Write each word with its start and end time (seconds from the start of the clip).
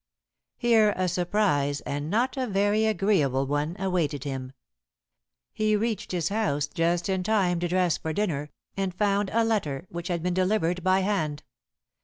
Here 0.57 0.95
a 0.97 1.07
surprise, 1.07 1.81
and 1.81 2.09
not 2.09 2.35
a 2.35 2.47
very 2.47 2.87
agreeable 2.87 3.45
one, 3.45 3.75
awaited 3.77 4.23
him. 4.23 4.53
He 5.53 5.75
reached 5.75 6.11
his 6.11 6.29
house 6.29 6.65
just 6.65 7.07
in 7.07 7.21
time 7.21 7.59
to 7.59 7.67
dress 7.67 7.99
for 7.99 8.11
dinner, 8.11 8.49
and 8.75 8.95
found 8.95 9.29
a 9.31 9.43
letter, 9.45 9.85
which 9.91 10.07
had 10.07 10.23
been 10.23 10.33
delivered 10.33 10.83
by 10.83 11.01
hand. 11.01 11.43